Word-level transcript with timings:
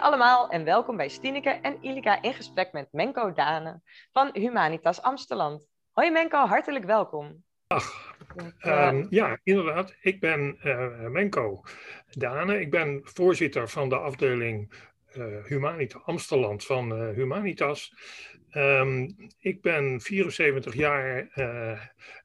allemaal 0.00 0.50
en 0.50 0.64
welkom 0.64 0.96
bij 0.96 1.08
Stineke 1.08 1.50
en 1.50 1.76
Ilika 1.80 2.22
in 2.22 2.34
gesprek 2.34 2.72
met 2.72 2.88
Menko 2.92 3.32
Dane 3.32 3.80
van 4.12 4.30
Humanitas 4.32 5.02
Amsterdam. 5.02 5.60
Hoi 5.92 6.10
Menko, 6.10 6.46
hartelijk 6.46 6.84
welkom. 6.84 7.44
Dag. 7.66 8.14
Ehm, 8.58 9.06
ja, 9.10 9.38
inderdaad. 9.42 9.96
Ik 10.00 10.20
ben 10.20 10.58
uh, 10.64 11.06
Menko 11.06 11.62
Dane. 12.10 12.60
Ik 12.60 12.70
ben 12.70 13.00
voorzitter 13.02 13.68
van 13.68 13.88
de 13.88 13.96
afdeling 13.96 14.72
uh, 15.16 15.44
Humanitas 15.44 16.02
Amsterdam 16.04 16.60
van 16.60 17.02
uh, 17.02 17.14
Humanitas. 17.14 17.94
Um, 18.52 19.16
ik 19.38 19.62
ben 19.62 20.00
74 20.00 20.74
jaar, 20.74 21.28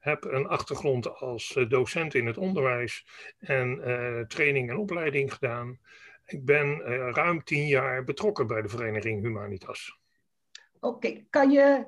heb 0.00 0.24
een 0.24 0.46
achtergrond 0.46 1.18
als 1.18 1.58
docent 1.68 2.14
in 2.14 2.26
het 2.26 2.38
onderwijs 2.38 3.06
en 3.38 3.80
training 4.28 4.70
en 4.70 4.76
opleiding 4.76 5.32
gedaan. 5.32 5.78
Ik 6.26 6.44
ben 6.44 6.66
uh, 6.66 7.10
ruim 7.10 7.44
tien 7.44 7.66
jaar 7.66 8.04
betrokken 8.04 8.46
bij 8.46 8.62
de 8.62 8.68
vereniging 8.68 9.22
Humanitas. 9.22 9.98
Oké, 10.80 11.24
kan 11.30 11.50
je, 11.50 11.86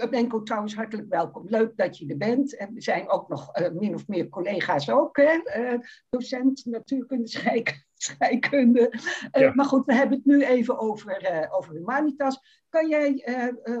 uh, 0.00 0.08
Benko 0.10 0.42
trouwens 0.42 0.74
hartelijk 0.74 1.08
welkom. 1.08 1.48
Leuk 1.48 1.76
dat 1.76 1.98
je 1.98 2.06
er 2.06 2.16
bent. 2.16 2.56
En 2.56 2.74
we 2.74 2.80
zijn 2.80 3.08
ook 3.08 3.28
nog 3.28 3.58
uh, 3.58 3.70
min 3.70 3.94
of 3.94 4.08
meer 4.08 4.28
collega's 4.28 4.90
ook, 4.90 5.16
hè? 5.16 5.60
Uh, 5.60 5.80
docent 6.10 6.64
natuurkunde, 6.64 7.28
scheikunde. 7.38 7.84
scheikunde. 7.94 8.92
Ja. 9.32 9.54
Maar 9.54 9.66
goed, 9.66 9.84
we 9.84 9.94
hebben 9.94 10.16
het 10.16 10.26
nu 10.26 10.44
even 10.44 10.78
over, 10.78 11.48
over 11.50 11.74
Humanitas. 11.74 12.62
Kan 12.68 12.88
jij 12.88 13.22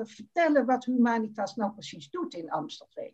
vertellen 0.02 0.66
wat 0.66 0.84
Humanitas 0.84 1.54
nou 1.54 1.72
precies 1.72 2.10
doet 2.10 2.34
in 2.34 2.50
Amsterdam? 2.50 3.12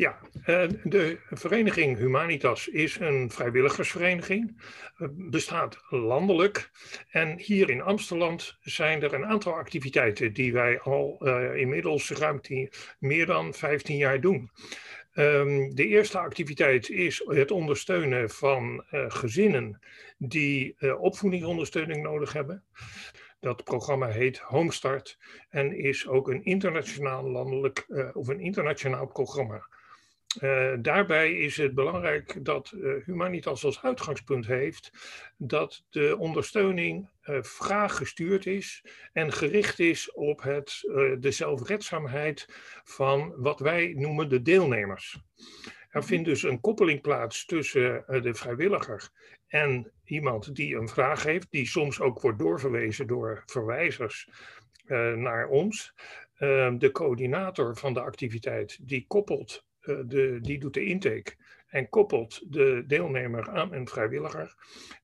Ja, 0.00 0.18
eh, 0.44 0.68
de 0.82 1.18
vereniging 1.30 1.98
Humanitas 1.98 2.68
is 2.68 2.98
een 2.98 3.30
vrijwilligersvereniging, 3.30 4.62
bestaat 5.10 5.78
landelijk. 5.88 6.70
En 7.10 7.38
hier 7.38 7.70
in 7.70 7.82
Amsterdam 7.82 8.36
zijn 8.60 9.02
er 9.02 9.14
een 9.14 9.26
aantal 9.26 9.52
activiteiten 9.52 10.32
die 10.32 10.52
wij 10.52 10.80
al 10.80 11.20
uh, 11.22 11.54
inmiddels 11.56 12.10
ruim 12.10 12.40
meer 12.98 13.26
dan 13.26 13.54
15 13.54 13.96
jaar 13.96 14.20
doen. 14.20 14.50
Um, 15.14 15.74
de 15.74 15.86
eerste 15.86 16.18
activiteit 16.18 16.88
is 16.88 17.22
het 17.26 17.50
ondersteunen 17.50 18.30
van 18.30 18.84
gezinnen 18.90 19.80
die 20.18 20.76
opvoedingsondersteuning 20.98 22.02
nodig 22.02 22.32
hebben. 22.32 22.64
Dat 23.40 23.64
programma 23.64 24.06
heet 24.06 24.38
Homestart 24.38 25.18
en 25.48 25.76
is 25.76 26.08
ook 26.08 26.28
een 26.28 26.44
internationaal 26.44 27.30
landelijk 27.30 27.84
uh, 27.88 28.08
of 28.12 28.28
een 28.28 28.40
internationaal 28.40 29.06
programma. 29.06 29.68
Uh, 30.42 30.72
daarbij 30.78 31.32
is 31.32 31.56
het 31.56 31.74
belangrijk 31.74 32.44
dat 32.44 32.72
uh, 32.74 33.04
Humanitas 33.04 33.64
als 33.64 33.82
uitgangspunt 33.82 34.46
heeft 34.46 34.90
dat 35.36 35.84
de 35.90 36.16
ondersteuning 36.18 37.08
uh, 37.24 37.42
vraaggestuurd 37.42 38.46
is 38.46 38.84
en 39.12 39.32
gericht 39.32 39.78
is 39.78 40.12
op 40.12 40.42
het, 40.42 40.80
de 41.20 41.30
zelfredzaamheid 41.30 42.46
van 42.84 43.32
wat 43.36 43.60
wij 43.60 43.92
noemen 43.96 44.28
de 44.28 44.42
deelnemers. 44.42 45.18
Er 45.90 46.04
vindt 46.04 46.24
dus 46.24 46.42
een 46.42 46.60
koppeling 46.60 47.00
plaats 47.00 47.44
tussen 47.44 48.04
de 48.06 48.34
vrijwilliger 48.34 49.10
en 49.50 49.92
iemand 50.04 50.54
die 50.54 50.76
een 50.76 50.88
vraag 50.88 51.22
heeft, 51.22 51.50
die 51.50 51.66
soms 51.66 52.00
ook 52.00 52.20
wordt 52.20 52.38
doorverwezen 52.38 53.06
door 53.06 53.42
verwijzers 53.46 54.28
uh, 54.86 55.12
naar 55.12 55.48
ons. 55.48 55.94
Uh, 56.38 56.74
de 56.78 56.90
coördinator 56.92 57.76
van 57.76 57.94
de 57.94 58.00
activiteit, 58.00 58.78
die 58.88 59.04
koppelt, 59.06 59.64
uh, 59.82 59.98
de, 60.04 60.38
die 60.40 60.58
doet 60.58 60.74
de 60.74 60.84
intake 60.84 61.34
en 61.66 61.88
koppelt 61.88 62.52
de 62.52 62.84
deelnemer 62.86 63.48
aan 63.48 63.72
een 63.72 63.88
vrijwilliger. 63.88 64.54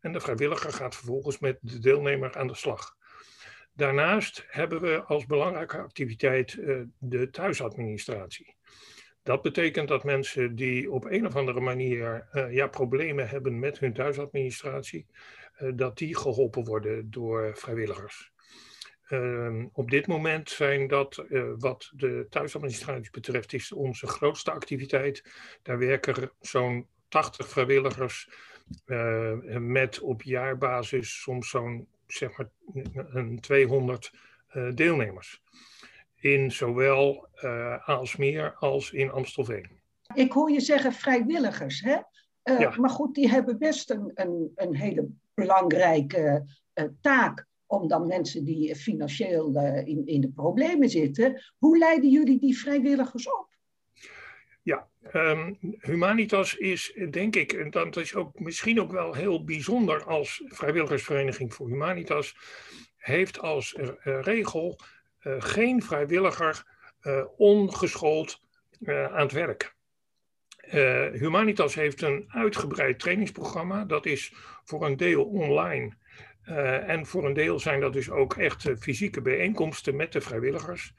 En 0.00 0.12
de 0.12 0.20
vrijwilliger 0.20 0.72
gaat 0.72 0.96
vervolgens 0.96 1.38
met 1.38 1.58
de 1.60 1.78
deelnemer 1.78 2.36
aan 2.36 2.46
de 2.46 2.54
slag. 2.54 2.96
Daarnaast 3.72 4.44
hebben 4.48 4.80
we 4.80 5.02
als 5.02 5.26
belangrijke 5.26 5.78
activiteit 5.78 6.58
de 6.98 7.30
thuisadministratie. 7.30 8.56
Dat 9.26 9.42
betekent 9.42 9.88
dat 9.88 10.04
mensen 10.04 10.56
die 10.56 10.90
op 10.90 11.04
een 11.04 11.26
of 11.26 11.36
andere 11.36 11.60
manier 11.60 12.28
uh, 12.32 12.52
ja, 12.52 12.66
problemen 12.66 13.28
hebben 13.28 13.58
met 13.58 13.78
hun 13.78 13.92
thuisadministratie, 13.92 15.06
uh, 15.58 15.72
dat 15.74 15.98
die 15.98 16.16
geholpen 16.16 16.64
worden 16.64 17.10
door 17.10 17.56
vrijwilligers. 17.56 18.32
Uh, 19.08 19.64
op 19.72 19.90
dit 19.90 20.06
moment 20.06 20.50
zijn 20.50 20.86
dat, 20.88 21.16
eh, 21.16 21.44
wat 21.58 21.90
de 21.94 22.26
thuisadministratie 22.30 23.10
betreft, 23.10 23.52
is 23.52 23.72
onze 23.72 24.06
grootste 24.06 24.50
activiteit. 24.50 25.24
Daar 25.62 25.78
werken 25.78 26.30
zo'n 26.40 26.86
80 27.08 27.48
vrijwilligers 27.48 28.28
met 29.58 30.00
op 30.00 30.22
jaarbasis 30.22 31.20
soms 31.20 31.50
zo'n 31.50 31.88
zeg 32.06 32.36
maar, 32.36 32.48
een 32.94 33.40
200 33.40 34.12
deelnemers 34.74 35.42
in 36.32 36.52
zowel 36.52 37.28
uh, 37.44 37.88
Aalsmeer 37.88 38.54
als 38.58 38.92
in 38.92 39.10
Amstelveen. 39.10 39.68
Ik 40.14 40.32
hoor 40.32 40.50
je 40.50 40.60
zeggen 40.60 40.92
vrijwilligers, 40.92 41.80
hè? 41.80 41.96
Uh, 42.44 42.60
ja. 42.60 42.74
Maar 42.76 42.90
goed, 42.90 43.14
die 43.14 43.28
hebben 43.28 43.58
best 43.58 43.90
een, 43.90 44.10
een, 44.14 44.52
een 44.54 44.76
hele 44.76 45.08
belangrijke 45.34 46.44
uh, 46.74 46.84
taak 47.00 47.46
om 47.66 47.88
dan 47.88 48.06
mensen 48.06 48.44
die 48.44 48.76
financieel 48.76 49.54
in, 49.84 50.06
in 50.06 50.20
de 50.20 50.30
problemen 50.30 50.88
zitten. 50.88 51.42
Hoe 51.58 51.78
leiden 51.78 52.10
jullie 52.10 52.38
die 52.40 52.58
vrijwilligers 52.58 53.28
op? 53.28 53.48
Ja, 54.62 54.88
um, 55.12 55.58
Humanitas 55.80 56.56
is 56.56 56.98
denk 57.10 57.36
ik, 57.36 57.52
en 57.52 57.70
dat 57.70 57.96
is 57.96 58.14
ook 58.14 58.40
misschien 58.40 58.80
ook 58.80 58.92
wel 58.92 59.14
heel 59.14 59.44
bijzonder 59.44 60.04
als 60.04 60.42
vrijwilligersvereniging 60.46 61.54
voor 61.54 61.68
Humanitas, 61.68 62.36
heeft 62.96 63.38
als 63.38 63.76
regel 64.02 64.78
geen 65.38 65.82
vrijwilliger 65.82 66.64
uh, 67.02 67.24
ongeschoold 67.36 68.40
uh, 68.80 69.04
aan 69.04 69.22
het 69.22 69.32
werk. 69.32 69.74
Humanitas 71.12 71.74
heeft 71.74 72.02
een 72.02 72.24
uitgebreid 72.28 72.98
trainingsprogramma. 72.98 73.84
Dat 73.84 74.06
is 74.06 74.32
voor 74.64 74.86
een 74.86 74.96
deel 74.96 75.24
online. 75.24 75.96
en 76.86 77.06
voor 77.06 77.24
een 77.24 77.34
deel 77.34 77.58
zijn 77.58 77.80
dat 77.80 77.92
dus 77.92 78.10
ook 78.10 78.36
echt 78.36 78.70
fysieke 78.78 79.22
bijeenkomsten 79.22 79.96
met 79.96 80.12
de 80.12 80.20
vrijwilligers. 80.20 80.92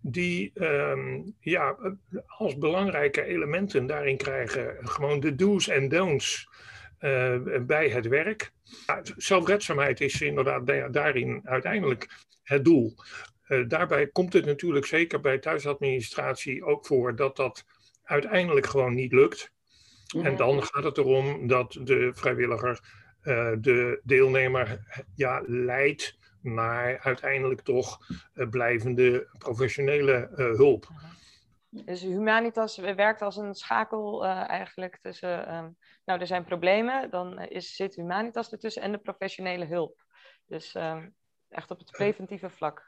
Die 0.00 0.52
um, 0.54 1.34
ja, 1.40 1.76
als 2.26 2.58
belangrijke 2.58 3.22
elementen 3.22 3.86
daarin 3.86 4.16
krijgen 4.16 4.76
gewoon 4.80 5.20
de 5.20 5.34
do's 5.34 5.68
en 5.68 5.88
don'ts. 5.88 6.48
bij 7.66 7.88
het 7.88 8.06
werk. 8.06 8.52
zelfredzaamheid 9.16 10.00
is 10.00 10.20
inderdaad 10.20 10.92
daarin 10.92 11.40
uiteindelijk 11.44 12.08
het 12.42 12.64
doel. 12.64 12.94
Uh, 13.48 13.68
daarbij 13.68 14.06
komt 14.06 14.32
het 14.32 14.44
natuurlijk 14.44 14.86
zeker 14.86 15.20
bij 15.20 15.38
thuisadministratie 15.38 16.64
ook 16.64 16.86
voor 16.86 17.16
dat 17.16 17.36
dat 17.36 17.64
uiteindelijk 18.02 18.66
gewoon 18.66 18.94
niet 18.94 19.12
lukt. 19.12 19.52
En 20.22 20.36
dan 20.36 20.62
gaat 20.62 20.84
het 20.84 20.98
erom 20.98 21.46
dat 21.46 21.78
de 21.82 22.10
vrijwilliger 22.14 22.80
uh, 23.22 23.52
de 23.60 24.00
deelnemer 24.04 24.80
ja, 25.14 25.42
leidt 25.46 26.18
naar 26.42 26.98
uiteindelijk 26.98 27.60
toch 27.60 27.98
uh, 28.34 28.48
blijvende 28.48 29.28
professionele 29.38 30.28
hulp. 30.34 30.88
Dus 31.70 32.02
Humanitas 32.02 32.76
werkt 32.76 33.22
als 33.22 33.36
een 33.36 33.54
schakel 33.54 34.24
eigenlijk 34.26 34.98
tussen, 35.00 35.54
um, 35.54 35.76
nou 36.04 36.20
er 36.20 36.26
zijn 36.26 36.44
problemen, 36.44 37.10
dan 37.10 37.38
is, 37.38 37.74
zit 37.74 37.94
Humanitas 37.94 38.52
ertussen 38.52 38.82
en 38.82 38.92
de 38.92 38.98
professionele 38.98 39.66
hulp. 39.66 40.04
Dus 40.46 40.74
um, 40.74 41.14
echt 41.48 41.70
op 41.70 41.78
het 41.78 41.90
preventieve 41.90 42.50
vlak 42.50 42.87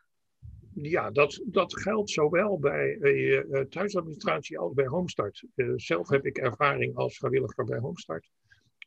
ja, 0.75 1.10
dat, 1.10 1.41
dat 1.44 1.81
geldt 1.81 2.10
zowel 2.10 2.58
bij 2.58 2.97
uh, 2.97 3.60
thuisadministratie 3.60 4.58
als 4.58 4.72
bij 4.75 4.86
Homestart. 4.86 5.44
Uh, 5.54 5.72
zelf 5.76 6.08
heb 6.08 6.26
ik 6.26 6.38
ervaring 6.38 6.97
als 6.97 7.16
vrijwilliger 7.16 7.65
bij 7.65 7.78
Homestart. 7.78 8.30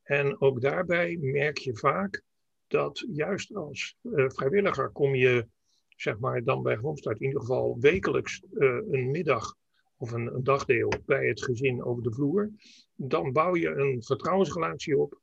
En 0.04 0.42
ook 0.42 0.62
daarbij 0.62 1.18
merk 1.22 1.58
je 1.58 1.78
vaak 1.78 2.22
dat 2.68 3.06
juist 3.12 3.56
als 3.56 3.96
vrijwilliger 4.02 4.90
kom 4.90 5.16
je, 5.16 5.48
zeg 5.88 6.20
maar, 6.20 6.44
dan 6.44 6.64
bij 6.64 6.76
Homestart 6.76 7.20
in 7.20 7.26
ieder 7.26 7.42
geval 7.42 7.78
wekelijks 7.80 8.44
een 8.52 9.12
middag 9.12 9.56
of 9.98 10.12
een, 10.12 10.36
een 10.36 10.44
dagdeel 10.44 10.92
bij 11.06 11.28
het 11.28 11.44
gezin 11.44 11.84
over 11.84 12.04
de 12.04 12.12
vloer. 12.12 12.52
Dan 12.96 13.32
bouw 13.32 13.56
je 13.56 13.70
een 13.70 14.04
vertrouwensrelatie 14.04 14.98
op. 14.98 15.22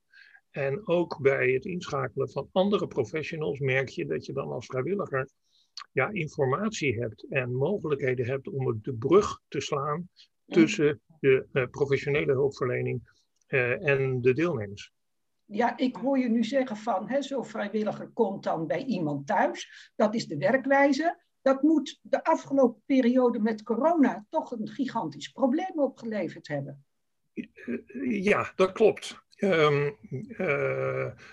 En 0.51 0.87
ook 0.87 1.19
bij 1.21 1.51
het 1.51 1.65
inschakelen 1.65 2.31
van 2.31 2.49
andere 2.53 2.87
professionals 2.87 3.59
merk 3.59 3.89
je 3.89 4.07
dat 4.07 4.27
je 4.27 4.33
dan 4.33 4.51
als 4.51 4.67
vrijwilliger 4.67 5.29
ja, 5.93 6.11
informatie 6.13 7.01
hebt 7.01 7.27
en 7.29 7.55
mogelijkheden 7.55 8.27
hebt 8.27 8.49
om 8.49 8.79
de 8.83 8.95
brug 8.95 9.41
te 9.49 9.61
slaan 9.61 10.09
tussen 10.47 11.01
de 11.21 11.47
uh, 11.53 11.67
professionele 11.71 12.33
hulpverlening 12.33 13.11
uh, 13.49 13.87
en 13.89 14.21
de 14.21 14.33
deelnemers. 14.33 14.93
Ja, 15.45 15.77
ik 15.77 15.97
hoor 15.97 16.19
je 16.19 16.29
nu 16.29 16.45
zeggen 16.45 16.77
van 16.77 17.23
zo'n 17.23 17.45
vrijwilliger 17.45 18.09
komt 18.09 18.43
dan 18.45 18.67
bij 18.67 18.85
iemand 18.85 19.27
thuis. 19.27 19.91
Dat 19.97 20.15
is 20.15 20.27
de 20.27 20.37
werkwijze. 20.37 21.23
Dat 21.43 21.63
moet 21.63 21.99
de 22.03 22.25
afgelopen 22.25 22.83
periode 22.87 23.39
met 23.39 23.63
corona 23.63 24.27
toch 24.29 24.51
een 24.51 24.69
gigantisch 24.69 25.29
probleem 25.29 25.81
opgeleverd 25.81 26.49
hebben. 26.49 26.85
Ja, 28.09 28.53
dat 28.57 28.73
klopt. 28.73 29.23
Ehm, 29.41 29.91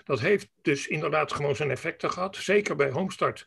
dat 0.04 0.20
heeft 0.20 0.48
dus 0.62 0.86
inderdaad 0.86 1.32
gewoon 1.32 1.56
zijn 1.56 1.70
effecten 1.70 2.10
gehad. 2.10 2.36
Zeker 2.36 2.76
bij 2.76 2.90
Homestart 2.90 3.46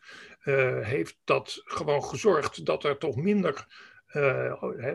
heeft 0.82 1.16
dat 1.24 1.62
gewoon 1.64 2.04
gezorgd 2.04 2.66
dat 2.66 2.84
er 2.84 2.98
toch 2.98 3.16
minder 3.16 3.66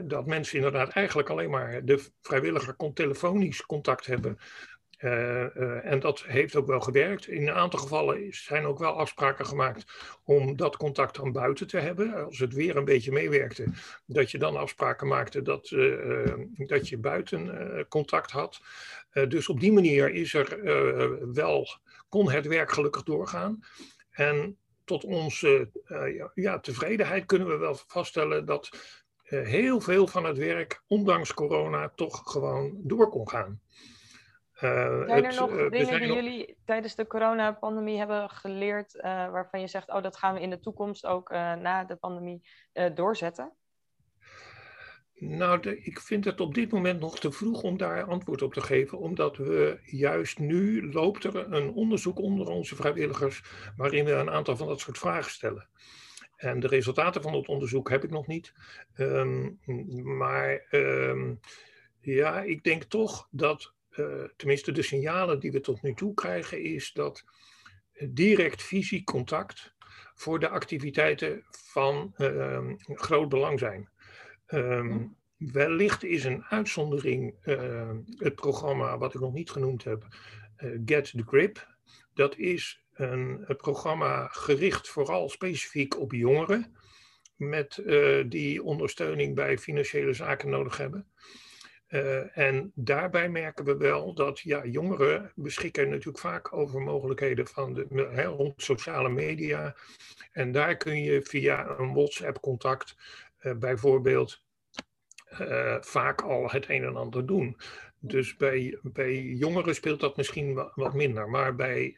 dat 0.03 0.25
mensen 0.25 0.55
inderdaad 0.55 0.89
eigenlijk 0.89 1.29
alleen 1.29 1.49
maar 1.49 1.85
de 1.85 2.09
vrijwilliger 2.21 2.73
kon 2.73 2.93
telefonisch 2.93 3.65
contact 3.65 4.05
hebben 4.05 4.37
en 5.83 5.99
dat 5.99 6.23
heeft 6.23 6.55
ook 6.55 6.67
wel 6.67 6.79
gewerkt. 6.79 7.27
In 7.27 7.47
een 7.47 7.53
aantal 7.53 7.79
gevallen 7.79 8.27
zijn 8.33 8.65
ook 8.65 8.79
wel 8.79 8.99
afspraken 8.99 9.45
gemaakt 9.45 9.85
om 10.23 10.55
dat 10.55 10.77
contact 10.77 11.15
dan 11.15 11.31
buiten 11.31 11.67
te 11.67 11.77
hebben. 11.77 12.25
Als 12.25 12.39
het 12.39 12.53
weer 12.53 12.77
een 12.77 12.85
beetje 12.85 13.11
meewerkte, 13.11 13.65
dat 14.05 14.31
je 14.31 14.37
dan 14.37 14.57
afspraken 14.57 15.07
maakte 15.07 15.41
dat, 15.41 15.67
dat 16.55 16.89
je 16.89 16.97
buiten 16.97 17.85
contact 17.89 18.31
had. 18.31 18.61
Dus 19.27 19.49
op 19.49 19.59
die 19.59 19.71
manier 19.71 20.09
is 20.09 20.33
er 20.33 20.63
wel, 21.33 21.67
kon 22.09 22.31
het 22.31 22.47
werk 22.47 22.71
gelukkig 22.71 23.03
doorgaan. 23.03 23.59
En 24.11 24.57
tot 24.83 25.03
onze 25.03 25.69
ja, 26.33 26.59
tevredenheid 26.59 27.25
kunnen 27.25 27.47
we 27.47 27.57
wel 27.57 27.75
vaststellen 27.87 28.45
dat 28.45 28.69
heel 29.23 29.81
veel 29.81 30.07
van 30.07 30.25
het 30.25 30.37
werk, 30.37 30.83
ondanks 30.87 31.33
corona, 31.33 31.89
toch 31.95 32.21
gewoon 32.31 32.77
door 32.83 33.09
kon 33.09 33.29
gaan. 33.29 33.61
Uh, 34.55 35.05
zijn 35.05 35.25
er 35.25 35.35
nog 35.35 35.69
dingen 35.69 35.99
die 35.99 36.13
jullie 36.13 36.57
tijdens 36.65 36.95
de 36.95 37.07
coronapandemie 37.07 37.97
hebben 37.97 38.29
geleerd 38.29 38.95
uh, 38.95 39.01
waarvan 39.03 39.59
je 39.59 39.67
zegt, 39.67 39.89
oh 39.89 40.03
dat 40.03 40.17
gaan 40.17 40.33
we 40.33 40.41
in 40.41 40.49
de 40.49 40.59
toekomst 40.59 41.05
ook 41.05 41.29
na 41.29 41.83
de 41.83 41.95
pandemie 41.95 42.41
doorzetten? 42.93 43.53
Nou, 45.19 45.69
ik 45.69 45.99
vind 45.99 46.25
het 46.25 46.39
op 46.39 46.53
dit 46.53 46.71
moment 46.71 46.99
nog 46.99 47.19
te 47.19 47.31
vroeg 47.31 47.61
om 47.61 47.77
daar 47.77 48.03
antwoord 48.03 48.41
op 48.41 48.53
te 48.53 48.61
geven, 48.61 48.97
omdat 48.97 49.37
we 49.37 49.79
juist 49.83 50.39
nu 50.39 50.91
loopt 50.91 51.23
er 51.23 51.53
een 51.53 51.71
onderzoek 51.71 52.19
onder 52.19 52.47
onze 52.47 52.75
vrijwilligers 52.75 53.43
waarin 53.77 54.05
we 54.05 54.11
een 54.11 54.29
aantal 54.29 54.57
van 54.57 54.67
dat 54.67 54.79
soort 54.79 54.97
vragen 54.97 55.31
stellen. 55.31 55.69
En 56.35 56.59
de 56.59 56.67
resultaten 56.67 57.21
van 57.21 57.31
dat 57.31 57.47
onderzoek 57.47 57.89
heb 57.89 58.03
ik 58.03 58.09
nog 58.09 58.27
niet. 58.27 58.53
Um, 58.97 59.59
maar 60.17 60.67
um, 60.71 61.39
ja, 62.01 62.41
ik 62.41 62.63
denk 62.63 62.83
toch 62.83 63.27
dat 63.31 63.73
uh, 63.91 64.23
tenminste 64.35 64.71
de 64.71 64.81
signalen 64.81 65.39
die 65.39 65.51
we 65.51 65.59
tot 65.59 65.81
nu 65.81 65.93
toe 65.93 66.13
krijgen, 66.13 66.63
is 66.63 66.93
dat 66.93 67.23
direct 68.09 68.61
fysiek 68.61 69.05
contact 69.05 69.75
voor 70.15 70.39
de 70.39 70.49
activiteiten 70.49 71.43
van 71.49 72.13
uh, 72.17 72.59
groot 72.85 73.29
belang 73.29 73.59
zijn. 73.59 73.89
Um, 74.47 75.15
wellicht 75.37 76.03
is 76.03 76.23
een 76.23 76.43
uitzondering 76.43 77.35
uh, 77.45 77.89
het 78.17 78.35
programma 78.35 78.97
wat 78.97 79.13
ik 79.13 79.19
nog 79.19 79.33
niet 79.33 79.51
genoemd 79.51 79.83
heb, 79.83 80.07
Get 80.85 81.11
the 81.11 81.23
Grip. 81.25 81.67
Dat 82.13 82.37
is 82.37 82.83
een, 82.93 83.43
een, 83.45 83.55
programma 83.55 84.27
gericht 84.27 84.89
vooral 84.89 85.29
specifiek 85.29 85.99
op 85.99 86.11
jongeren 86.11 86.75
met 87.35 87.83
die 88.25 88.63
ondersteuning 88.63 89.35
bij 89.35 89.57
financiële 89.57 90.13
zaken 90.13 90.49
nodig 90.49 90.77
hebben. 90.77 91.07
Uh, 91.89 92.37
en 92.37 92.71
daarbij 92.75 93.29
merken 93.29 93.65
we 93.65 93.77
wel 93.77 94.13
dat 94.13 94.39
ja, 94.39 94.65
jongeren 94.65 95.31
beschikken 95.35 95.89
natuurlijk 95.89 96.19
vaak 96.19 96.53
over 96.53 96.81
mogelijkheden 96.81 97.47
van 97.47 97.73
de, 97.73 98.23
rond 98.23 98.53
sociale 98.61 99.09
media. 99.09 99.75
En 100.31 100.51
daar 100.51 100.77
kun 100.77 101.01
je 101.01 101.21
via 101.21 101.67
een 101.77 101.93
WhatsApp-contact 101.93 102.95
bijvoorbeeld 103.59 104.41
uh, 105.41 105.77
vaak 105.81 106.21
al 106.21 106.51
het 106.51 106.69
een 106.69 106.83
en 106.83 106.95
ander 106.95 107.25
doen. 107.25 107.57
Dus 107.99 108.35
bij, 108.35 108.79
bij 108.81 109.21
jongeren 109.21 109.75
speelt 109.75 109.99
dat 109.99 110.17
misschien 110.17 110.69
wat, 110.75 110.93
minder. 110.93 111.29
Maar 111.29 111.55
bij 111.55 111.97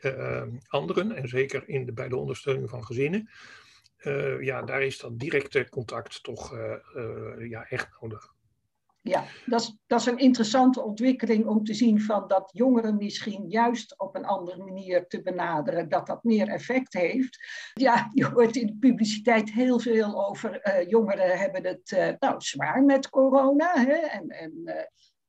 anderen, 0.67 1.11
en 1.11 1.27
zeker 1.27 1.69
in 1.69 1.85
de, 1.85 1.91
bij 1.91 2.07
de 2.07 2.15
ondersteuning 2.15 2.69
van 2.69 2.85
gezinnen, 2.85 3.29
ja, 4.39 4.61
daar 4.61 4.81
is 4.81 4.97
dat 4.97 5.19
directe 5.19 5.69
contact 5.69 6.23
toch 6.23 6.55
ja, 7.39 7.69
echt 7.69 7.89
nodig. 8.01 8.33
Ja, 9.01 9.23
dat 9.45 9.61
is, 9.61 9.77
dat 9.87 9.99
is 9.99 10.05
een 10.05 10.17
interessante 10.17 10.81
ontwikkeling 10.81 11.45
om 11.45 11.63
te 11.63 11.73
zien 11.73 12.01
van 12.01 12.27
dat 12.27 12.49
jongeren 12.53 12.97
misschien 12.97 13.49
juist 13.49 13.99
op 13.99 14.15
een 14.15 14.25
andere 14.25 14.63
manier 14.63 15.07
te 15.07 15.21
benaderen, 15.21 15.89
dat 15.89 16.07
dat 16.07 16.23
meer 16.23 16.47
effect 16.47 16.93
heeft. 16.93 17.39
Ja, 17.73 18.09
je 18.13 18.25
hoort 18.25 18.55
in 18.55 18.67
de 18.67 18.75
publiciteit 18.75 19.51
heel 19.51 19.79
veel 19.79 20.27
over 20.27 20.67
uh, 20.67 20.89
jongeren 20.89 21.37
hebben 21.37 21.65
het 21.65 21.91
uh, 21.91 22.09
nou, 22.19 22.41
zwaar 22.41 22.83
met 22.83 23.09
corona. 23.09 23.73
Hè? 23.85 23.95
En, 23.95 24.29
en 24.29 24.51
uh, 24.65 24.73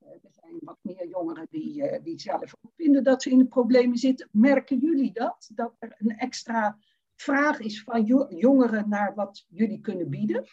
er 0.01 0.31
zijn 0.31 0.59
wat 0.61 0.79
meer 0.83 1.09
jongeren 1.09 1.47
die, 1.51 2.01
die 2.03 2.21
zelf 2.21 2.55
ook 2.61 2.73
vinden 2.77 3.05
dat 3.05 3.23
ze 3.23 3.31
in 3.31 3.39
de 3.39 3.47
problemen 3.47 3.97
zitten. 3.97 4.29
Merken 4.33 4.79
jullie 4.79 5.13
dat? 5.13 5.51
Dat 5.55 5.73
er 5.79 5.95
een 5.99 6.19
extra 6.19 6.79
vraag 7.17 7.61
is 7.61 7.83
van 7.83 8.05
jongeren 8.29 8.89
naar 8.89 9.15
wat 9.15 9.45
jullie 9.49 9.81
kunnen 9.81 10.09
bieden? 10.09 10.45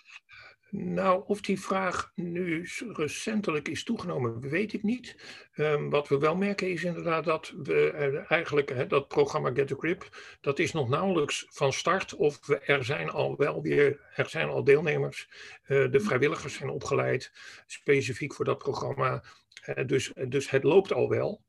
Nou, 0.70 1.24
of 1.28 1.42
die 1.42 1.60
vraag 1.60 2.12
nu 2.16 2.70
recentelijk 2.94 3.68
is 3.68 3.84
toegenomen, 3.84 4.40
weet 4.40 4.74
ik 4.74 4.84
niet. 4.84 5.16
Um, 5.56 5.90
wat 5.90 6.08
we 6.08 6.18
wel 6.18 6.36
merken 6.36 6.72
is 6.72 6.84
inderdaad 6.84 7.24
dat 7.24 7.54
we 7.64 7.90
eigenlijk 8.28 8.70
hè, 8.70 8.88
dat 8.88 9.08
programma 9.08 9.52
Get 9.54 9.72
a 9.72 9.76
Grip, 9.76 10.10
dat 10.42 10.60
is 10.60 10.72
nog 10.72 10.90
nauwelijks 10.90 11.46
van 11.50 11.74
start. 11.74 12.16
Of 12.16 12.46
we, 12.46 12.60
er 12.60 12.86
zijn 12.86 13.10
al 13.10 13.36
wel 13.38 13.62
weer, 13.62 14.00
er 14.16 14.30
zijn 14.30 14.48
al 14.48 14.64
deelnemers. 14.64 15.30
Uh, 15.68 15.92
de 15.92 16.00
vrijwilligers 16.00 16.54
zijn 16.54 16.70
opgeleid, 16.70 17.32
specifiek 17.66 18.34
voor 18.34 18.46
dat 18.46 18.58
programma. 18.58 19.24
Uh, 19.66 19.86
dus, 19.86 20.12
dus 20.28 20.50
het 20.50 20.64
loopt 20.64 20.94
al 20.94 21.10
wel. 21.10 21.42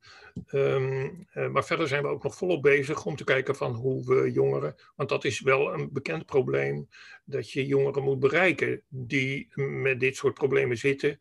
Um, 0.52 1.26
uh, 1.35 1.49
maar 1.49 1.64
verder 1.64 1.88
zijn 1.88 2.02
we 2.02 2.08
ook 2.08 2.23
nog 2.23 2.37
volop 2.37 2.62
bezig 2.62 3.05
om 3.05 3.17
te 3.17 3.25
kijken 3.25 3.56
van 3.56 3.75
hoe 3.75 4.05
we 4.05 4.32
jongeren, 4.32 4.75
want 4.96 5.08
dat 5.08 5.25
is 5.25 5.40
wel 5.40 5.73
een 5.73 5.93
bekend 5.93 6.26
probleem, 6.26 6.88
dat 7.25 7.50
je 7.50 7.67
jongeren 7.67 8.02
moet 8.02 8.19
bereiken 8.19 8.82
die 8.88 9.49
met 9.55 10.00
dit 10.00 10.17
soort 10.17 10.35
problemen 10.35 10.76
zitten. 10.76 11.19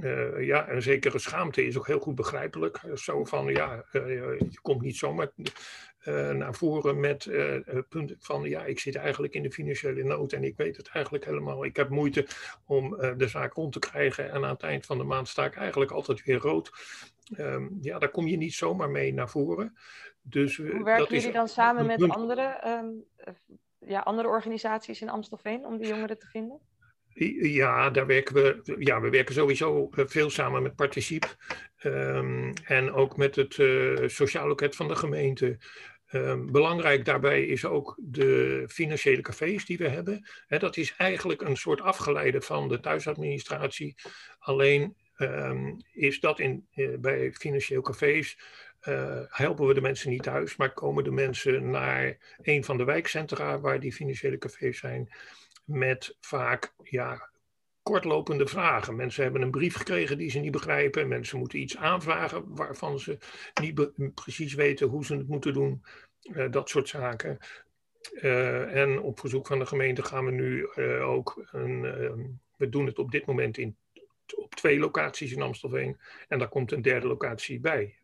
Uh, 0.00 0.46
ja, 0.46 0.70
een 0.70 0.82
zekere 0.82 1.18
schaamte 1.18 1.66
is 1.66 1.78
ook 1.78 1.86
heel 1.86 1.98
goed 1.98 2.14
begrijpelijk. 2.14 2.80
Zo 2.94 3.24
van, 3.24 3.46
ja, 3.46 3.84
uh, 3.92 4.38
je 4.38 4.58
komt 4.62 4.82
niet 4.82 4.96
zomaar 4.96 5.32
naar 6.32 6.54
voren 6.54 7.00
met 7.00 7.30
punt 7.88 8.14
van, 8.18 8.48
ja, 8.48 8.64
ik 8.64 8.78
zit 8.78 8.94
eigenlijk 8.94 9.34
in 9.34 9.42
de 9.42 9.50
financiële 9.50 10.02
nood 10.02 10.32
en 10.32 10.44
ik 10.44 10.56
weet 10.56 10.76
het 10.76 10.88
eigenlijk 10.88 11.24
helemaal. 11.24 11.64
Ik 11.64 11.76
heb 11.76 11.88
moeite 11.88 12.26
om 12.66 12.96
de 13.16 13.28
zaak 13.28 13.52
rond 13.52 13.72
te 13.72 13.78
krijgen 13.78 14.30
en 14.30 14.44
aan 14.44 14.50
het 14.50 14.62
eind 14.62 14.86
van 14.86 14.98
de 14.98 15.04
maand 15.04 15.28
sta 15.28 15.44
ik 15.44 15.56
eigenlijk 15.56 15.90
altijd 15.90 16.24
weer 16.24 16.38
rood. 16.38 16.70
Um, 17.38 17.78
ja, 17.80 17.98
daar 17.98 18.10
kom 18.10 18.26
je 18.26 18.36
niet 18.36 18.54
zomaar 18.54 18.90
mee 18.90 19.14
naar 19.14 19.30
voren. 19.30 19.76
Dus, 20.22 20.56
Hoe 20.56 20.84
werken 20.84 21.16
jullie 21.16 21.32
dan 21.32 21.48
samen 21.48 21.86
met 21.86 22.08
andere, 22.08 22.62
um, 22.66 23.04
ja, 23.78 24.00
andere 24.00 24.28
organisaties 24.28 25.00
in 25.00 25.08
Amstelveen 25.08 25.66
om 25.66 25.78
die 25.78 25.88
jongeren 25.88 26.18
te 26.18 26.26
vinden? 26.26 26.60
Ja, 27.40 27.90
daar 27.90 28.06
werken 28.06 28.34
we, 28.34 28.76
ja, 28.78 29.00
we 29.00 29.10
werken 29.10 29.34
sowieso 29.34 29.90
eh, 29.90 30.04
veel 30.06 30.30
samen 30.30 30.62
met 30.62 30.76
Participe 30.76 31.28
um, 31.82 32.52
en 32.64 32.92
ook 32.92 33.16
met 33.16 33.36
het 33.36 33.56
uh, 33.56 34.08
sociaal 34.08 34.46
loket 34.48 34.76
van 34.76 34.88
de 34.88 34.96
gemeente. 34.96 35.58
Um, 36.12 36.52
belangrijk 36.52 37.04
daarbij 37.04 37.44
is 37.46 37.64
ook 37.64 37.98
de 38.02 38.64
financiële 38.68 39.20
cafés 39.20 39.64
die 39.64 39.78
we 39.78 39.88
hebben. 39.88 40.28
He, 40.46 40.58
dat 40.58 40.76
is 40.76 40.94
eigenlijk 40.96 41.42
een 41.42 41.56
soort 41.56 41.80
afgeleide 41.80 42.40
van 42.40 42.68
de 42.68 42.80
thuisadministratie. 42.80 43.94
Alleen 44.38 44.96
um, 45.16 45.76
is 45.92 46.20
dat 46.20 46.40
in, 46.40 46.66
uh, 46.74 46.98
bij 46.98 47.32
financieel 47.32 47.80
cafés 47.80 48.38
uh, 48.82 49.20
helpen 49.28 49.66
we 49.66 49.74
de 49.74 49.80
mensen 49.80 50.10
niet 50.10 50.22
thuis, 50.22 50.56
maar 50.56 50.72
komen 50.72 51.04
de 51.04 51.10
mensen 51.10 51.70
naar 51.70 52.16
een 52.42 52.64
van 52.64 52.76
de 52.76 52.84
wijkcentra 52.84 53.60
waar 53.60 53.80
die 53.80 53.92
financiële 53.92 54.38
cafés 54.38 54.78
zijn, 54.78 55.08
met 55.64 56.16
vaak 56.20 56.74
ja, 56.82 57.30
kortlopende 57.82 58.46
vragen. 58.46 58.96
Mensen 58.96 59.22
hebben 59.22 59.42
een 59.42 59.50
brief 59.50 59.74
gekregen 59.74 60.18
die 60.18 60.30
ze 60.30 60.38
niet 60.38 60.50
begrijpen, 60.52 61.08
mensen 61.08 61.38
moeten 61.38 61.58
iets 61.58 61.76
aanvragen 61.76 62.54
waarvan 62.54 62.98
ze 62.98 63.18
niet 63.60 64.14
precies 64.14 64.54
weten 64.54 64.88
hoe 64.88 65.04
ze 65.04 65.16
het 65.16 65.28
moeten 65.28 65.52
doen, 65.52 65.84
uh, 66.22 66.50
dat 66.50 66.68
soort 66.68 66.88
zaken. 66.88 67.38
En 68.20 69.00
op 69.00 69.20
verzoek 69.20 69.46
van 69.46 69.58
de 69.58 69.66
gemeente 69.66 70.02
gaan 70.02 70.24
we 70.24 70.30
nu 70.30 70.68
ook 71.00 71.48
een, 71.50 71.80
we 72.56 72.68
doen 72.68 72.86
het 72.86 72.98
op 72.98 73.10
dit 73.10 73.26
moment 73.26 73.58
in 73.58 73.76
op 74.34 74.54
twee 74.54 74.78
locaties 74.78 75.32
in 75.32 75.42
Amstelveen. 75.42 75.98
En 76.28 76.38
daar 76.38 76.48
komt 76.48 76.72
een 76.72 76.82
derde 76.82 77.06
locatie 77.06 77.60
bij. 77.60 77.94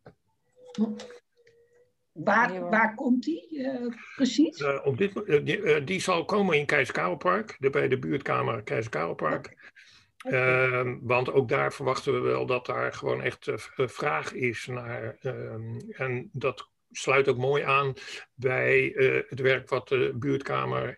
Waar, 2.12 2.61
waar 2.61 2.95
komt 2.95 3.23
die 3.23 3.49
uh, 3.50 3.95
precies? 4.17 4.61
Uh, 4.61 4.81
op 4.85 4.99
dit, 4.99 5.17
uh, 5.25 5.45
die, 5.45 5.85
die, 5.85 6.00
zal 6.00 6.25
komen 6.25 6.59
in 6.59 6.67
Keizerkarelpark, 6.67 7.57
bij 7.71 7.88
de 7.88 7.99
buurtkamer 7.99 8.62
Keizerkarelpark. 8.62 9.71
Ehm, 10.17 10.99
want 11.00 11.33
ook 11.33 11.49
daar 11.49 11.73
verwachten 11.73 12.12
we 12.12 12.21
wel 12.21 12.47
dat 12.47 12.67
daar 12.67 12.93
gewoon 12.93 13.23
echt 13.23 13.50
vraag 13.76 14.33
is 14.33 14.67
naar. 14.67 15.17
Ehm, 15.21 15.79
en 15.91 16.31
dat 16.33 16.69
sluit 16.91 17.29
ook 17.29 17.37
mooi 17.37 17.62
aan 17.62 17.95
bij 18.35 18.93
het 19.29 19.41
werk 19.41 19.69
wat 19.69 19.88
de 19.88 20.12
buurtkamer 20.14 20.97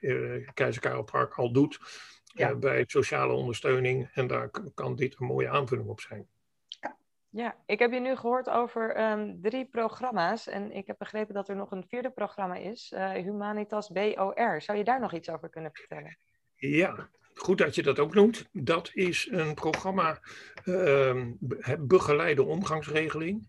Keizerkarelpark 0.55 1.35
al 1.35 1.53
doet 1.53 1.79
ja. 2.35 2.55
bij 2.55 2.85
sociale 2.87 3.33
ondersteuning. 3.33 4.11
En 4.13 4.27
daar 4.27 4.51
kan 4.75 4.97
dit 4.97 5.21
een 5.21 5.27
mooie 5.27 5.49
aanvulling 5.49 5.89
op 5.89 6.01
zijn. 6.01 6.29
Ja, 7.35 7.57
ik 7.67 7.79
heb 7.79 7.93
je 7.93 8.01
nu 8.01 8.17
gehoord 8.17 8.51
over 8.51 8.95
ehm, 8.95 9.35
drie 9.41 9.65
programma's 9.65 10.47
en 10.47 10.73
ik 10.73 10.87
heb 10.87 10.99
begrepen 10.99 11.35
dat 11.35 11.49
er 11.49 11.57
nog 11.57 11.71
een 11.71 11.85
vierde 11.89 12.11
programma 12.11 12.55
is, 12.55 12.93
uh, 12.95 13.11
Humanitas 13.11 13.89
BOR. 13.89 14.63
Zou 14.63 14.79
je 14.79 14.85
daar 14.85 15.01
nog 15.01 15.15
iets 15.15 15.31
over 15.31 15.49
kunnen 15.49 15.71
vertellen? 15.73 16.19
Ja, 16.55 17.09
goed 17.35 17.59
dat 17.59 17.75
je 17.75 17.83
dat 17.83 17.99
ook 17.99 18.15
noemt. 18.15 18.49
Dat 18.53 18.91
is 18.93 19.29
een 19.31 19.55
programma 19.55 20.19
uh, 20.65 21.25
begeleide 21.79 22.43
omgangsregeling. 22.43 23.47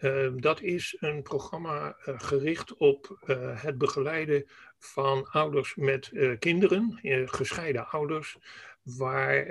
Uh, 0.00 0.32
dat 0.36 0.60
is 0.60 0.96
een 1.00 1.22
programma 1.22 1.86
uh, 1.86 2.14
gericht 2.18 2.76
op 2.76 3.18
het 3.54 3.78
begeleiden 3.78 4.46
van 4.78 5.28
ouders 5.30 5.74
met 5.74 6.12
kinderen, 6.38 6.98
gescheiden 7.26 7.88
ouders, 7.88 8.38
waar 8.82 9.44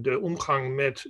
de 0.00 0.18
omgang 0.20 0.74
met 0.74 1.08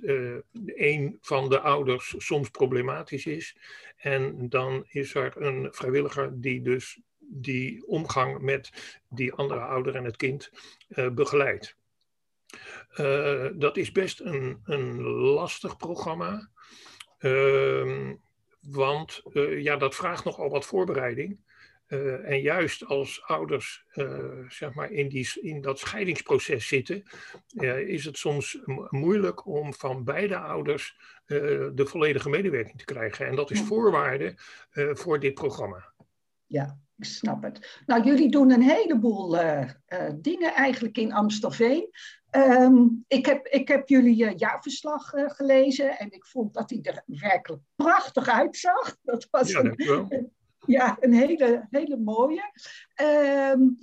een 0.65 1.17
van 1.21 1.49
de 1.49 1.59
ouders 1.59 2.15
soms 2.17 2.49
problematisch 2.49 3.25
is. 3.25 3.57
En 3.97 4.49
dan 4.49 4.85
is 4.87 5.15
er 5.15 5.41
een 5.41 5.67
vrijwilliger 5.71 6.41
die 6.41 6.61
dus 6.61 6.99
die 7.17 7.87
omgang 7.87 8.39
met 8.39 8.71
die 9.09 9.33
andere 9.33 9.59
ouder 9.59 9.95
en 9.95 10.03
het 10.03 10.17
kind 10.17 10.51
begeleidt. 11.13 11.75
Dat 13.53 13.77
is 13.77 13.91
best 13.91 14.19
een, 14.19 14.61
een 14.63 15.01
lastig 15.03 15.77
programma. 15.77 16.49
Uh, 17.19 18.11
want 18.61 19.21
ja, 19.57 19.75
dat 19.77 19.95
vraagt 19.95 20.23
nogal 20.23 20.49
wat 20.49 20.65
voorbereiding. 20.65 21.39
Uh, 21.87 22.29
en 22.29 22.41
juist 22.41 22.85
als 22.85 23.23
ouders 23.23 23.85
zeg 24.47 24.73
maar 24.73 24.91
in, 24.91 25.09
die, 25.09 25.29
in 25.41 25.61
dat 25.61 25.79
scheidingsproces 25.79 26.67
zitten, 26.67 27.03
is 27.85 28.05
het 28.05 28.17
soms 28.17 28.59
moeilijk 28.89 29.45
om 29.45 29.73
van 29.73 30.03
beide 30.03 30.37
ouders 30.37 30.97
de 31.25 31.85
volledige 31.85 32.29
medewerking 32.29 32.77
te 32.77 32.85
krijgen. 32.85 33.27
En 33.27 33.35
dat 33.35 33.51
is 33.51 33.61
voorwaarde 33.61 34.33
voor 34.71 35.19
dit 35.19 35.33
programma. 35.33 35.93
Ja, 36.45 36.77
ik 36.97 37.05
snap 37.05 37.43
het. 37.43 37.81
Nou, 37.85 38.03
jullie 38.03 38.31
doen 38.31 38.51
een 38.51 38.69
heleboel 38.69 39.37
dingen 40.15 40.53
eigenlijk 40.53 40.97
in 40.97 41.13
Amstelveen. 41.13 41.89
Um, 42.31 43.05
ik, 43.07 43.25
heb, 43.25 43.47
ik 43.47 43.67
heb 43.67 43.89
jullie 43.89 44.35
jaarverslag 44.37 45.11
gelezen 45.15 45.97
en 45.97 46.11
ik 46.11 46.25
vond 46.25 46.53
dat 46.53 46.69
hij 46.69 46.79
er 46.81 47.03
werkelijk 47.05 47.61
prachtig 47.75 48.27
uitzag. 48.27 48.97
Dat 49.01 49.27
was 49.31 49.51
ja, 49.51 49.59
een, 49.63 50.33
ja, 50.65 50.97
een 50.99 51.13
hele, 51.13 51.67
hele 51.69 51.97
mooie. 51.97 52.51
Um, 53.53 53.77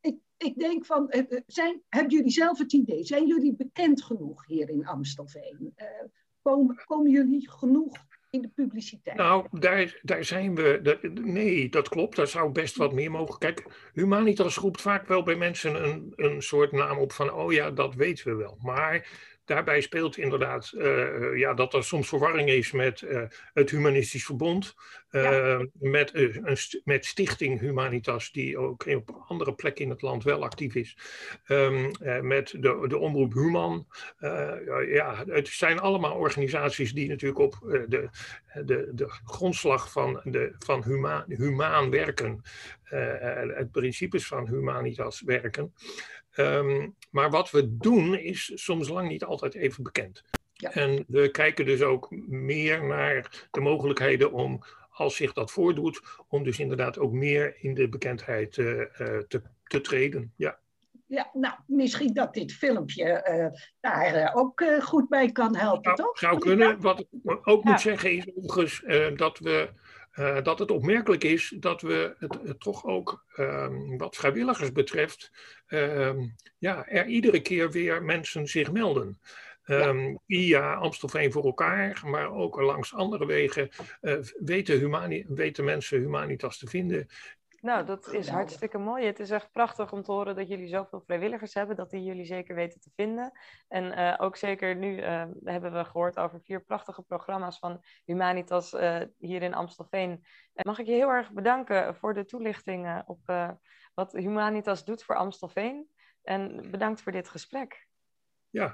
ik, 0.00 0.16
ik 0.36 0.58
denk 0.58 0.86
van, 0.86 1.06
uh, 1.10 1.40
zijn, 1.46 1.82
hebben 1.88 2.12
jullie 2.12 2.30
zelf 2.30 2.58
het 2.58 2.72
idee? 2.72 3.04
Zijn 3.04 3.26
jullie 3.26 3.54
bekend 3.56 4.02
genoeg 4.02 4.46
hier 4.46 4.68
in 4.68 4.86
Amstelveen? 4.86 5.74
komen, 6.42 6.82
komen 6.86 7.10
jullie 7.10 7.50
genoeg 7.50 7.96
in 8.30 8.42
de 8.42 8.48
publiciteit? 8.48 9.16
Nou, 9.16 9.46
daar, 9.50 9.98
daar 10.02 10.24
zijn 10.24 10.54
we. 10.54 10.98
Nee, 11.22 11.68
dat 11.68 11.88
klopt. 11.88 12.16
Daar 12.16 12.26
zou 12.26 12.52
best 12.52 12.76
wat 12.76 12.92
meer 12.92 13.10
mogen. 13.10 13.38
Kijk, 13.38 13.90
Humanitas 13.92 14.56
roept 14.56 14.80
vaak 14.80 15.06
wel 15.06 15.22
bij 15.22 15.36
mensen 15.36 15.84
een, 15.84 16.12
een 16.16 16.42
soort 16.42 16.72
naam 16.72 16.98
op 16.98 17.12
van: 17.12 17.32
oh 17.32 17.52
ja, 17.52 17.70
dat 17.70 17.94
weten 17.94 18.26
we 18.26 18.34
wel. 18.34 18.58
Maar 18.62 19.08
daarbij 19.48 19.80
speelt 19.80 20.16
inderdaad 20.16 20.72
uh, 20.74 21.38
ja, 21.38 21.54
dat 21.54 21.74
er 21.74 21.84
soms 21.84 22.08
verwarring 22.08 22.48
is 22.48 22.72
met 22.72 23.00
uh, 23.00 23.22
het 23.54 23.70
Humanistisch 23.70 24.24
Verbond, 24.24 24.74
uh, 25.10 25.22
ja. 25.22 25.66
met, 25.72 26.10
een, 26.14 26.58
met 26.84 27.04
Stichting 27.04 27.60
Humanitas, 27.60 28.32
die 28.32 28.58
ook 28.58 28.86
op 28.86 29.24
andere 29.28 29.54
plekken 29.54 29.84
in 29.84 29.90
het 29.90 30.02
land 30.02 30.24
wel 30.24 30.44
actief 30.44 30.74
is, 30.74 30.96
um, 31.46 31.90
met 32.20 32.54
de, 32.58 32.84
de 32.88 32.98
Omroep 32.98 33.32
Human. 33.32 33.86
ja, 34.88 35.24
het 35.26 35.48
zijn 35.48 35.78
allemaal 35.78 36.14
organisaties 36.14 36.92
die 36.92 37.08
natuurlijk 37.08 37.40
op 37.40 37.58
de, 37.88 38.08
de, 38.64 38.90
de 38.94 39.08
grondslag 39.24 39.92
van, 39.92 40.20
de, 40.24 40.54
van 40.58 40.82
huma, 40.82 41.24
humaan 41.28 41.90
werken, 41.90 42.42
het 43.54 43.70
principes 43.70 44.26
van 44.26 44.48
Humanitas 44.48 45.20
werken. 45.20 45.72
Um, 46.38 46.94
maar 47.10 47.30
wat 47.30 47.50
we 47.50 47.76
doen 47.76 48.18
is 48.18 48.52
soms 48.54 48.88
lang 48.88 49.08
niet 49.08 49.24
altijd 49.24 49.54
even 49.54 49.82
bekend. 49.82 50.22
Ja. 50.52 50.72
En 50.72 51.04
we 51.08 51.30
kijken 51.30 51.64
dus 51.64 51.82
ook 51.82 52.10
meer 52.26 52.84
naar 52.84 53.46
de 53.50 53.60
mogelijkheden 53.60 54.32
om, 54.32 54.62
als 54.90 55.16
zich 55.16 55.32
dat 55.32 55.50
voordoet, 55.50 56.02
om 56.28 56.44
dus 56.44 56.58
inderdaad 56.58 56.98
ook 56.98 57.12
meer 57.12 57.56
in 57.60 57.74
de 57.74 57.88
bekendheid 57.88 58.56
uh, 58.56 58.78
uh, 58.78 58.84
te, 59.28 59.42
te 59.64 59.80
treden. 59.80 60.32
Ja. 60.36 60.58
Ja, 61.06 61.30
nou, 61.32 61.54
misschien 61.66 62.14
dat 62.14 62.34
dit 62.34 62.52
filmpje 62.52 63.26
uh, 63.30 63.60
daar 63.80 64.34
ook 64.34 64.64
goed 64.80 65.08
bij 65.08 65.32
kan 65.32 65.56
helpen, 65.56 65.82
nou, 65.82 65.96
toch? 65.96 66.18
Zou 66.18 66.38
kunnen. 66.38 66.80
Wat 66.80 67.00
ik 67.00 67.06
ook 67.42 67.64
ja. 67.64 67.70
moet 67.70 67.80
zeggen 67.80 68.12
is 68.12 68.26
overigens 68.36 68.82
dat 69.16 69.38
we 69.38 69.68
uh, 70.18 70.42
dat 70.42 70.58
het 70.58 70.70
opmerkelijk 70.70 71.24
is 71.24 71.54
dat 71.60 71.80
we 71.80 72.14
het, 72.18 72.38
het 72.42 72.60
toch 72.60 72.84
ook 72.84 73.24
um, 73.36 73.98
wat 73.98 74.16
vrijwilligers 74.16 74.72
betreft, 74.72 75.30
um, 75.68 76.34
ja, 76.58 76.86
er 76.86 77.06
iedere 77.06 77.40
keer 77.40 77.70
weer 77.70 78.02
mensen 78.02 78.46
zich 78.46 78.72
melden. 78.72 79.20
Um, 79.70 80.10
ja. 80.10 80.18
Via 80.26 80.74
Amstelveen 80.74 81.32
voor 81.32 81.44
elkaar, 81.44 82.02
maar 82.04 82.32
ook 82.32 82.60
langs 82.60 82.94
andere 82.94 83.26
wegen 83.26 83.68
uh, 84.00 84.18
weten, 84.38 85.34
weten 85.34 85.64
mensen 85.64 85.98
Humanitas 85.98 86.58
te 86.58 86.66
vinden. 86.66 87.06
Nou, 87.68 87.84
dat 87.84 88.12
is 88.12 88.28
hartstikke 88.28 88.78
mooi. 88.78 89.06
Het 89.06 89.20
is 89.20 89.30
echt 89.30 89.52
prachtig 89.52 89.92
om 89.92 90.02
te 90.02 90.12
horen 90.12 90.36
dat 90.36 90.48
jullie 90.48 90.68
zoveel 90.68 91.00
vrijwilligers 91.00 91.54
hebben, 91.54 91.76
dat 91.76 91.90
die 91.90 92.02
jullie 92.02 92.24
zeker 92.24 92.54
weten 92.54 92.80
te 92.80 92.90
vinden. 92.94 93.32
En 93.68 93.84
uh, 93.84 94.14
ook 94.18 94.36
zeker 94.36 94.76
nu 94.76 94.96
uh, 94.96 95.24
hebben 95.44 95.72
we 95.72 95.84
gehoord 95.84 96.18
over 96.18 96.40
vier 96.40 96.64
prachtige 96.64 97.02
programma's 97.02 97.58
van 97.58 97.84
Humanitas 98.04 98.72
uh, 98.72 99.00
hier 99.18 99.42
in 99.42 99.54
Amstelveen. 99.54 100.10
En 100.54 100.66
mag 100.66 100.78
ik 100.78 100.86
je 100.86 100.92
heel 100.92 101.08
erg 101.08 101.32
bedanken 101.32 101.94
voor 101.94 102.14
de 102.14 102.24
toelichting 102.24 103.02
op 103.06 103.20
wat 103.94 104.12
Humanitas 104.12 104.84
doet 104.84 105.02
voor 105.02 105.16
Amstelveen. 105.16 105.88
En 106.22 106.70
bedankt 106.70 107.00
voor 107.00 107.12
dit 107.12 107.28
gesprek. 107.28 107.88
Ja. 108.50 108.72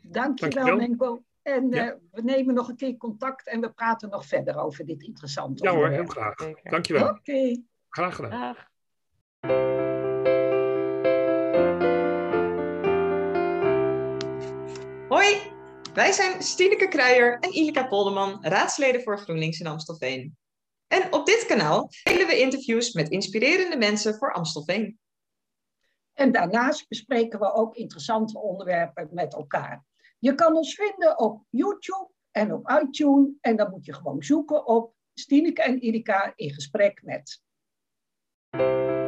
Dankjewel, 0.00 0.76
Menko. 0.76 1.24
En 1.42 1.70
ja. 1.70 1.98
we 2.10 2.22
nemen 2.22 2.54
nog 2.54 2.68
een 2.68 2.76
keer 2.76 2.96
contact 2.96 3.46
en 3.46 3.60
we 3.60 3.72
praten 3.72 4.08
nog 4.08 4.26
verder 4.26 4.56
over 4.56 4.84
dit 4.84 5.02
interessante 5.02 5.64
Ja 5.64 5.74
hoor, 5.74 5.88
heel 5.88 6.06
graag. 6.06 6.34
Dankjewel. 6.62 7.08
Oké. 7.08 7.18
Okay. 7.18 7.68
Graag 7.90 8.14
gedaan. 8.14 8.30
Dag. 8.30 8.68
Hoi, 15.08 15.52
wij 15.94 16.12
zijn 16.12 16.42
Stineke 16.42 16.88
Kruijer 16.88 17.38
en 17.38 17.52
Ilika 17.52 17.86
Polderman, 17.86 18.44
raadsleden 18.44 19.02
voor 19.02 19.18
GroenLinks 19.18 19.60
in 19.60 19.66
Amstelveen. 19.66 20.36
En 20.86 21.12
op 21.12 21.26
dit 21.26 21.46
kanaal 21.46 21.88
delen 22.02 22.26
we 22.26 22.40
interviews 22.40 22.92
met 22.92 23.08
inspirerende 23.08 23.76
mensen 23.76 24.14
voor 24.14 24.32
Amstelveen. 24.32 24.98
En 26.12 26.32
daarnaast 26.32 26.88
bespreken 26.88 27.38
we 27.38 27.52
ook 27.52 27.76
interessante 27.76 28.38
onderwerpen 28.38 29.08
met 29.12 29.34
elkaar. 29.34 29.84
Je 30.18 30.34
kan 30.34 30.56
ons 30.56 30.74
vinden 30.74 31.18
op 31.18 31.44
YouTube 31.48 32.10
en 32.30 32.52
op 32.52 32.70
iTunes. 32.82 33.28
En 33.40 33.56
dan 33.56 33.70
moet 33.70 33.84
je 33.84 33.94
gewoon 33.94 34.22
zoeken 34.22 34.66
op 34.66 34.94
Stineke 35.14 35.62
en 35.62 35.82
Ilika 35.82 36.32
in 36.36 36.52
gesprek 36.52 37.02
met. 37.02 37.42
Thank 38.52 38.90
you. 38.90 38.99